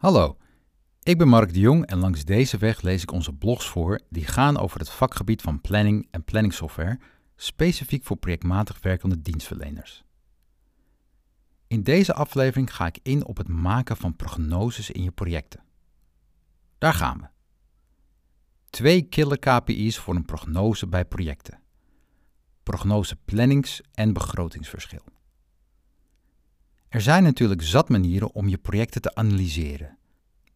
[0.00, 0.36] Hallo,
[1.02, 4.24] ik ben Mark de Jong en langs deze weg lees ik onze blogs voor die
[4.24, 6.98] gaan over het vakgebied van planning en planningsoftware,
[7.36, 10.04] specifiek voor projectmatig werkende dienstverleners.
[11.66, 15.64] In deze aflevering ga ik in op het maken van prognoses in je projecten.
[16.78, 17.28] Daar gaan we.
[18.70, 21.60] Twee killer KPI's voor een prognose bij projecten.
[22.62, 25.04] Prognose plannings- en begrotingsverschil.
[26.90, 29.98] Er zijn natuurlijk zat manieren om je projecten te analyseren.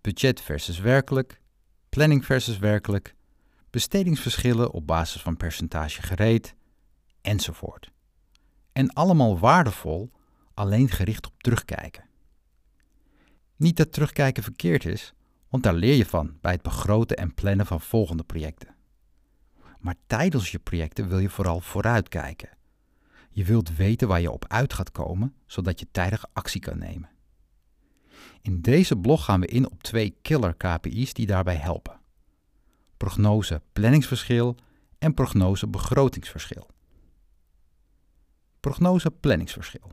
[0.01, 1.41] Budget versus werkelijk,
[1.89, 3.15] planning versus werkelijk,
[3.71, 6.55] bestedingsverschillen op basis van percentage gereed,
[7.21, 7.91] enzovoort.
[8.73, 10.11] En allemaal waardevol,
[10.55, 12.05] alleen gericht op terugkijken.
[13.57, 15.13] Niet dat terugkijken verkeerd is,
[15.49, 18.75] want daar leer je van bij het begroten en plannen van volgende projecten.
[19.79, 22.49] Maar tijdens je projecten wil je vooral vooruitkijken
[23.35, 27.09] je wilt weten waar je op uit gaat komen, zodat je tijdig actie kan nemen.
[28.43, 32.01] In deze blog gaan we in op twee killer KPI's die daarbij helpen.
[32.97, 34.57] Prognose planningsverschil
[34.99, 36.67] en prognose begrotingsverschil.
[38.61, 39.93] Prognose planningsverschil.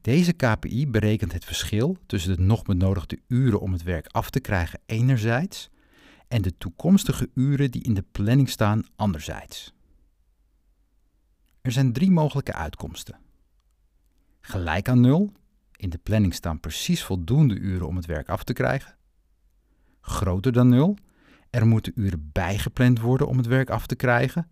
[0.00, 4.40] Deze KPI berekent het verschil tussen de nog benodigde uren om het werk af te
[4.40, 5.70] krijgen enerzijds
[6.28, 9.72] en de toekomstige uren die in de planning staan anderzijds.
[11.64, 13.18] Er zijn drie mogelijke uitkomsten.
[14.40, 15.32] Gelijk aan nul,
[15.76, 18.96] in de planning staan precies voldoende uren om het werk af te krijgen.
[20.00, 20.96] Groter dan nul,
[21.50, 24.50] er moeten uren bijgepland worden om het werk af te krijgen.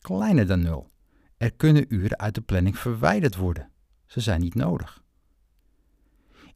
[0.00, 0.90] Kleiner dan nul,
[1.36, 3.70] er kunnen uren uit de planning verwijderd worden.
[4.06, 5.02] Ze zijn niet nodig.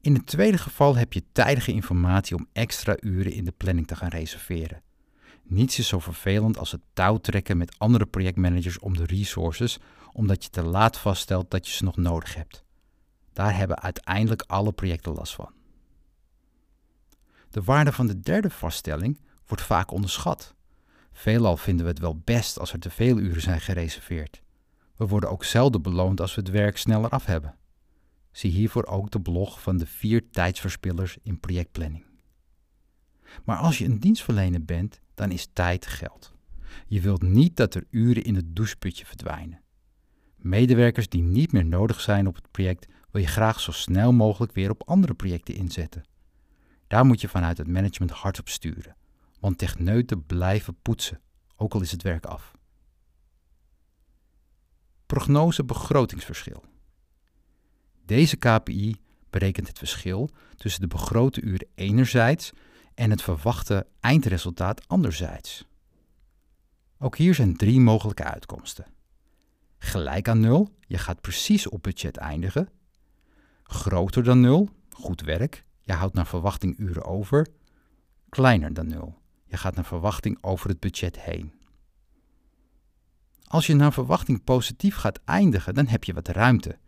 [0.00, 3.96] In het tweede geval heb je tijdige informatie om extra uren in de planning te
[3.96, 4.82] gaan reserveren.
[5.48, 9.78] Niets is zo vervelend als het touwtrekken met andere projectmanagers om de resources,
[10.12, 12.64] omdat je te laat vaststelt dat je ze nog nodig hebt.
[13.32, 15.52] Daar hebben uiteindelijk alle projecten last van.
[17.50, 20.54] De waarde van de derde vaststelling wordt vaak onderschat.
[21.12, 24.42] Veelal vinden we het wel best als er te veel uren zijn gereserveerd.
[24.96, 27.56] We worden ook zelden beloond als we het werk sneller af hebben.
[28.32, 32.05] Zie hiervoor ook de blog van de vier tijdsverspillers in projectplanning.
[33.44, 36.34] Maar als je een dienstverlener bent, dan is tijd geld.
[36.86, 39.60] Je wilt niet dat er uren in het doucheputje verdwijnen.
[40.36, 44.52] Medewerkers die niet meer nodig zijn op het project wil je graag zo snel mogelijk
[44.52, 46.04] weer op andere projecten inzetten.
[46.86, 48.96] Daar moet je vanuit het management hard op sturen,
[49.40, 51.20] want techneuten blijven poetsen,
[51.56, 52.52] ook al is het werk af.
[55.06, 56.64] Prognose begrotingsverschil.
[58.04, 58.96] Deze KPI
[59.30, 62.52] berekent het verschil tussen de begrote uren enerzijds
[62.96, 65.64] en het verwachte eindresultaat anderzijds.
[66.98, 68.86] Ook hier zijn drie mogelijke uitkomsten.
[69.78, 72.68] Gelijk aan nul, je gaat precies op budget eindigen.
[73.62, 77.46] Groter dan nul, goed werk, je houdt naar verwachting uren over.
[78.28, 81.52] Kleiner dan nul, je gaat naar verwachting over het budget heen.
[83.44, 86.78] Als je naar verwachting positief gaat eindigen, dan heb je wat ruimte.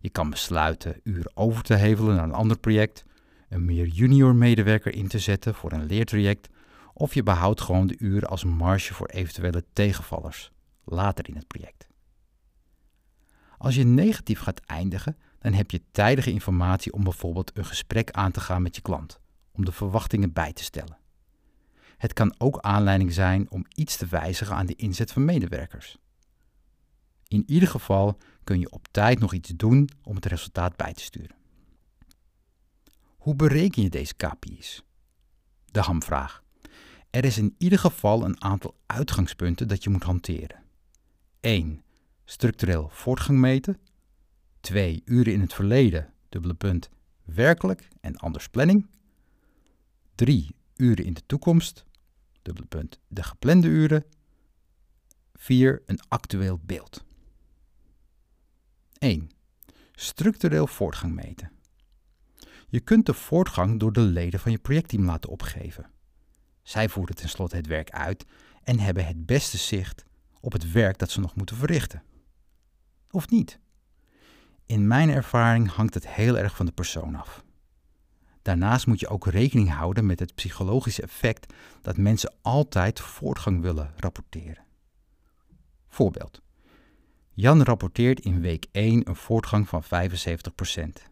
[0.00, 3.04] Je kan besluiten uren over te hevelen naar een ander project
[3.48, 6.48] een meer junior medewerker in te zetten voor een leertraject
[6.92, 10.52] of je behoudt gewoon de uren als marge voor eventuele tegenvallers
[10.84, 11.86] later in het project.
[13.58, 18.30] Als je negatief gaat eindigen, dan heb je tijdige informatie om bijvoorbeeld een gesprek aan
[18.30, 19.20] te gaan met je klant,
[19.52, 20.98] om de verwachtingen bij te stellen.
[21.96, 25.98] Het kan ook aanleiding zijn om iets te wijzigen aan de inzet van medewerkers.
[27.26, 31.02] In ieder geval kun je op tijd nog iets doen om het resultaat bij te
[31.02, 31.37] sturen.
[33.28, 34.82] Hoe bereken je deze KPI's?
[35.64, 36.42] De hamvraag.
[37.10, 40.62] Er is in ieder geval een aantal uitgangspunten dat je moet hanteren.
[41.40, 41.82] 1.
[42.24, 43.78] Structureel voortgang meten.
[44.60, 45.02] 2.
[45.04, 46.88] Uren in het verleden, dubbele punt,
[47.24, 48.86] werkelijk en anders planning.
[50.14, 50.54] 3.
[50.76, 51.84] Uren in de toekomst,
[52.42, 54.04] dubbele punt, de geplande uren.
[55.34, 55.82] 4.
[55.86, 57.04] Een actueel beeld.
[58.98, 59.30] 1.
[59.92, 61.56] Structureel voortgang meten.
[62.70, 65.90] Je kunt de voortgang door de leden van je projectteam laten opgeven.
[66.62, 68.24] Zij voeren tenslotte het werk uit
[68.62, 70.04] en hebben het beste zicht
[70.40, 72.02] op het werk dat ze nog moeten verrichten.
[73.10, 73.58] Of niet?
[74.66, 77.44] In mijn ervaring hangt het heel erg van de persoon af.
[78.42, 83.92] Daarnaast moet je ook rekening houden met het psychologische effect dat mensen altijd voortgang willen
[83.96, 84.64] rapporteren.
[85.88, 86.42] Voorbeeld.
[87.32, 91.08] Jan rapporteert in week 1 een voortgang van 75%.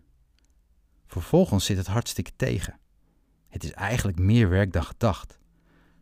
[1.07, 2.79] Vervolgens zit het hartstikke tegen.
[3.49, 5.39] Het is eigenlijk meer werk dan gedacht.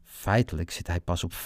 [0.02, 1.36] Feitelijk zit hij pas op 50%.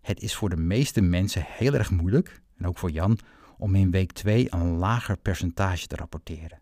[0.00, 3.18] Het is voor de meeste mensen heel erg moeilijk, en ook voor Jan,
[3.58, 6.60] om in week 2 een lager percentage te rapporteren.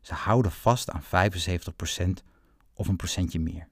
[0.00, 2.22] Ze houden vast aan 75%
[2.74, 3.68] of een procentje meer.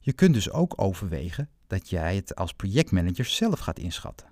[0.00, 4.28] Je kunt dus ook overwegen dat jij het als projectmanager zelf gaat inschatten.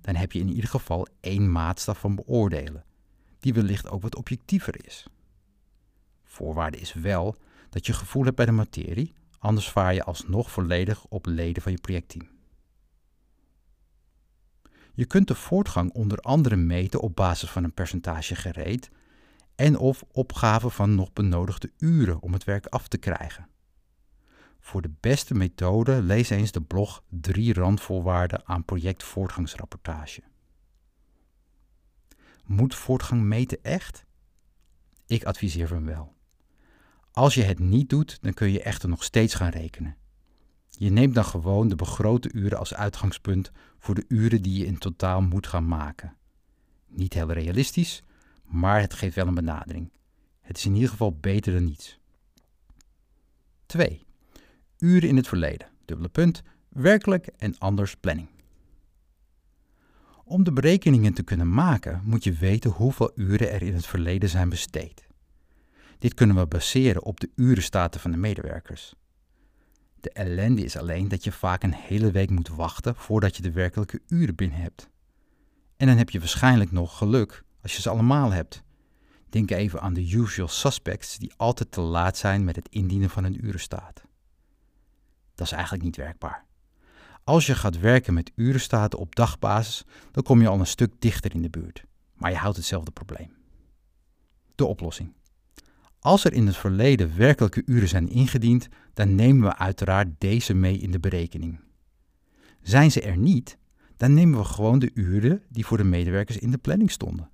[0.00, 2.84] Dan heb je in ieder geval één maatstaf van beoordelen,
[3.40, 5.06] die wellicht ook wat objectiever is.
[6.24, 7.36] Voorwaarde is wel
[7.70, 11.72] dat je gevoel hebt bij de materie, anders vaar je alsnog volledig op leden van
[11.72, 12.28] je projectteam.
[14.94, 18.90] Je kunt de voortgang onder andere meten op basis van een percentage gereed
[19.54, 23.48] en of opgave van nog benodigde uren om het werk af te krijgen.
[24.60, 30.22] Voor de beste methode lees eens de blog 3 randvoorwaarden aan projectvoortgangsrapportage.
[32.50, 34.04] Moet voortgang meten echt?
[35.06, 36.14] Ik adviseer van wel.
[37.10, 39.96] Als je het niet doet, dan kun je echter nog steeds gaan rekenen.
[40.68, 44.78] Je neemt dan gewoon de begrote uren als uitgangspunt voor de uren die je in
[44.78, 46.16] totaal moet gaan maken.
[46.86, 48.02] Niet heel realistisch,
[48.44, 49.92] maar het geeft wel een benadering.
[50.40, 51.98] Het is in ieder geval beter dan niets.
[53.66, 54.06] 2.
[54.78, 55.68] Uren in het verleden.
[55.84, 56.42] Dubbele punt.
[56.68, 58.28] Werkelijk en anders planning.
[60.30, 64.28] Om de berekeningen te kunnen maken, moet je weten hoeveel uren er in het verleden
[64.28, 65.06] zijn besteed.
[65.98, 68.94] Dit kunnen we baseren op de urenstaten van de medewerkers.
[70.00, 73.50] De ellende is alleen dat je vaak een hele week moet wachten voordat je de
[73.50, 74.88] werkelijke uren binnen hebt.
[75.76, 78.62] En dan heb je waarschijnlijk nog geluk als je ze allemaal hebt.
[79.28, 83.24] Denk even aan de usual suspects die altijd te laat zijn met het indienen van
[83.24, 84.02] een urenstaat.
[85.34, 86.48] Dat is eigenlijk niet werkbaar.
[87.24, 91.34] Als je gaat werken met urenstaten op dagbasis, dan kom je al een stuk dichter
[91.34, 91.84] in de buurt,
[92.14, 93.32] maar je houdt hetzelfde probleem.
[94.54, 95.12] De oplossing.
[95.98, 100.78] Als er in het verleden werkelijke uren zijn ingediend, dan nemen we uiteraard deze mee
[100.78, 101.60] in de berekening.
[102.62, 103.58] Zijn ze er niet,
[103.96, 107.30] dan nemen we gewoon de uren die voor de medewerkers in de planning stonden.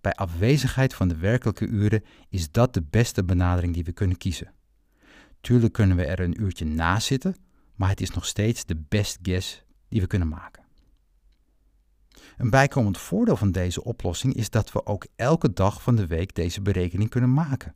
[0.00, 4.52] Bij afwezigheid van de werkelijke uren is dat de beste benadering die we kunnen kiezen.
[5.40, 7.36] Tuurlijk kunnen we er een uurtje na zitten,
[7.76, 10.64] maar het is nog steeds de best guess die we kunnen maken.
[12.36, 16.34] Een bijkomend voordeel van deze oplossing is dat we ook elke dag van de week
[16.34, 17.74] deze berekening kunnen maken.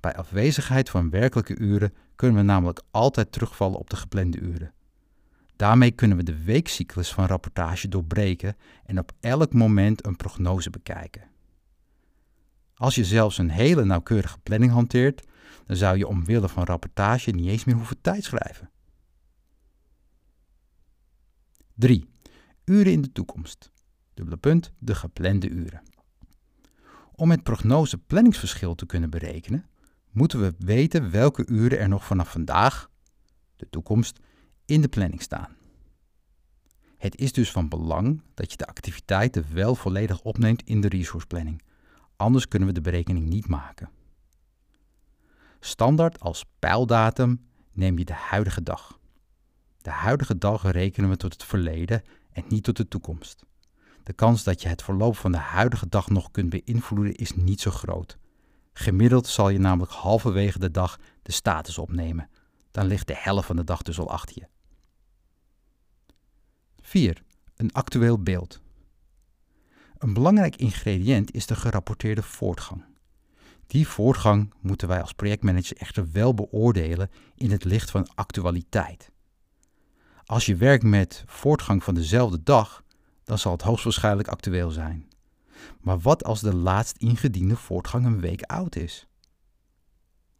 [0.00, 4.72] Bij afwezigheid van werkelijke uren kunnen we namelijk altijd terugvallen op de geplande uren.
[5.56, 11.22] Daarmee kunnen we de weekcyclus van rapportage doorbreken en op elk moment een prognose bekijken.
[12.74, 15.22] Als je zelfs een hele nauwkeurige planning hanteert,
[15.66, 18.70] dan zou je omwille van rapportage niet eens meer hoeven tijdschrijven.
[21.74, 22.08] 3.
[22.64, 23.70] Uren in de toekomst.
[24.14, 25.82] Dubbele punt, de geplande uren.
[27.12, 29.66] Om het prognose planningsverschil te kunnen berekenen,
[30.10, 32.90] moeten we weten welke uren er nog vanaf vandaag,
[33.56, 34.18] de toekomst,
[34.64, 35.56] in de planning staan.
[36.96, 41.26] Het is dus van belang dat je de activiteiten wel volledig opneemt in de resource
[41.26, 41.62] planning.
[42.16, 43.90] Anders kunnen we de berekening niet maken.
[45.60, 48.98] Standaard als pijldatum neem je de huidige dag.
[49.84, 52.02] De huidige dag rekenen we tot het verleden
[52.32, 53.44] en niet tot de toekomst.
[54.02, 57.60] De kans dat je het verloop van de huidige dag nog kunt beïnvloeden is niet
[57.60, 58.18] zo groot.
[58.72, 62.30] Gemiddeld zal je namelijk halverwege de dag de status opnemen.
[62.70, 64.46] Dan ligt de helft van de dag dus al achter je.
[66.80, 67.22] 4.
[67.56, 68.60] Een actueel beeld.
[69.98, 72.84] Een belangrijk ingrediënt is de gerapporteerde voortgang.
[73.66, 79.12] Die voortgang moeten wij als projectmanager echter wel beoordelen in het licht van actualiteit.
[80.26, 82.84] Als je werkt met voortgang van dezelfde dag,
[83.24, 85.08] dan zal het hoogstwaarschijnlijk actueel zijn.
[85.80, 89.06] Maar wat als de laatst ingediende voortgang een week oud is?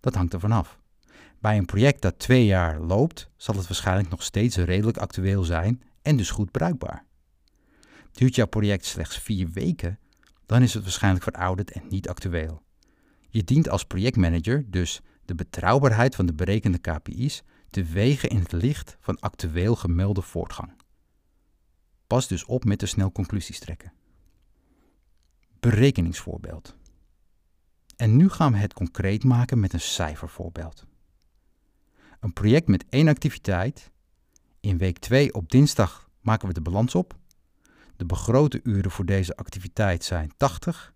[0.00, 0.78] Dat hangt ervan af.
[1.40, 5.82] Bij een project dat twee jaar loopt, zal het waarschijnlijk nog steeds redelijk actueel zijn
[6.02, 7.04] en dus goed bruikbaar.
[8.12, 9.98] Duurt jouw project slechts vier weken,
[10.46, 12.62] dan is het waarschijnlijk verouderd en niet actueel.
[13.28, 17.42] Je dient als projectmanager dus de betrouwbaarheid van de berekende KPI's
[17.74, 20.72] te wegen in het licht van actueel gemelde voortgang.
[22.06, 23.92] Pas dus op met te snel conclusies trekken.
[25.60, 26.76] Berekeningsvoorbeeld.
[27.96, 30.86] En nu gaan we het concreet maken met een cijfervoorbeeld.
[32.20, 33.90] Een project met één activiteit.
[34.60, 37.18] In week 2 op dinsdag maken we de balans op.
[37.96, 40.94] De begrote uren voor deze activiteit zijn 80.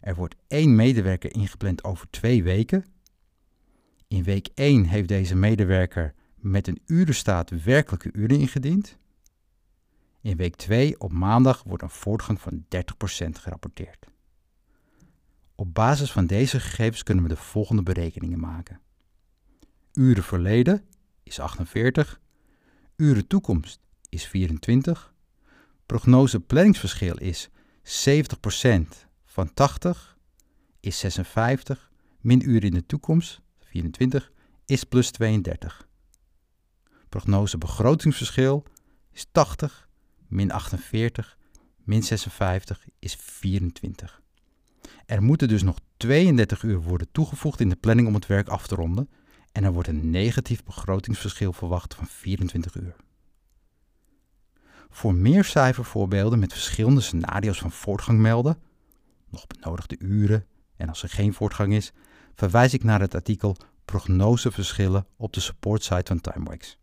[0.00, 2.84] Er wordt één medewerker ingepland over twee weken.
[4.08, 8.98] In week 1 heeft deze medewerker met een urenstaat werkelijke uren ingediend.
[10.20, 14.06] In week 2 op maandag wordt een voortgang van 30% gerapporteerd.
[15.54, 18.80] Op basis van deze gegevens kunnen we de volgende berekeningen maken.
[19.92, 20.84] Uren verleden
[21.22, 22.20] is 48,
[22.96, 25.14] uren toekomst is 24,
[25.86, 27.48] prognose planningsverschil is
[27.82, 28.80] 70%
[29.24, 30.16] van 80
[30.80, 33.40] is 56, min uren in de toekomst,
[33.76, 34.32] 24,
[34.66, 35.88] is plus 32.
[37.08, 38.64] Prognose begrotingsverschil
[39.12, 39.88] is 80,
[40.28, 41.36] min 48,
[41.84, 44.22] min 56 is 24.
[45.06, 48.66] Er moeten dus nog 32 uur worden toegevoegd in de planning om het werk af
[48.66, 49.08] te ronden
[49.52, 52.96] en er wordt een negatief begrotingsverschil verwacht van 24 uur.
[54.90, 58.58] Voor meer cijfervoorbeelden met verschillende scenario's van voortgang melden,
[59.30, 61.92] nog benodigde uren en als er geen voortgang is,
[62.36, 66.78] verwijs ik naar het artikel Prognoseverschillen op de supportsite van TimeWax.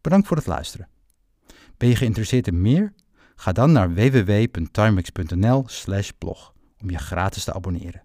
[0.00, 0.88] Bedankt voor het luisteren.
[1.76, 2.94] Ben je geïnteresseerd in meer?
[3.34, 8.04] Ga dan naar www.timex.nl/blog om je gratis te abonneren.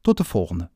[0.00, 0.70] Tot de volgende.